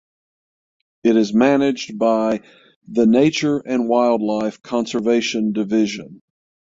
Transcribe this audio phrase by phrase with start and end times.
[1.03, 2.41] It is managed by
[2.87, 6.23] the Nature and Wildlife Conservation Division.